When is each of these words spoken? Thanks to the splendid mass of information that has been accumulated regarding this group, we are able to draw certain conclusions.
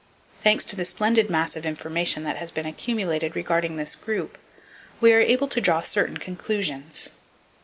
Thanks 0.43 0.65
to 0.65 0.75
the 0.75 0.83
splendid 0.83 1.29
mass 1.29 1.55
of 1.55 1.63
information 1.63 2.23
that 2.23 2.37
has 2.37 2.49
been 2.49 2.65
accumulated 2.65 3.35
regarding 3.35 3.75
this 3.75 3.95
group, 3.95 4.39
we 4.99 5.13
are 5.13 5.19
able 5.19 5.47
to 5.49 5.61
draw 5.61 5.81
certain 5.81 6.17
conclusions. 6.17 7.11